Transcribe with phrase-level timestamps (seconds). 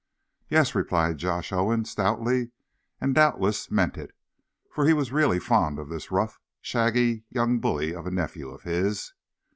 [0.49, 2.49] "Yes!" replied Josh Owen, stoutly,
[2.99, 4.13] and doubtless meant it,
[4.73, 8.63] for he was really fond of this rough, shaggy young bully of a nephew of
[8.63, 9.13] his.